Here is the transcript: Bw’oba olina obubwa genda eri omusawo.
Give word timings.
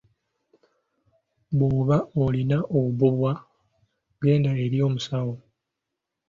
Bw’oba 1.57 1.97
olina 2.23 2.57
obubwa 2.79 3.31
genda 4.21 4.51
eri 4.63 4.77
omusawo. 4.87 5.33